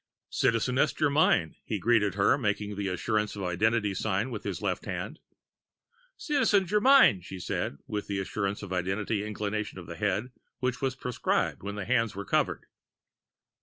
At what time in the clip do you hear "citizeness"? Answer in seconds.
0.31-0.95